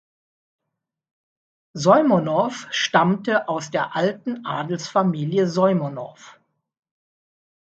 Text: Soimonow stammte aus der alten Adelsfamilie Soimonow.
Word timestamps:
Soimonow 1.77 2.49
stammte 2.71 3.47
aus 3.47 3.69
der 3.69 3.95
alten 3.95 4.47
Adelsfamilie 4.47 5.47
Soimonow. 5.47 6.17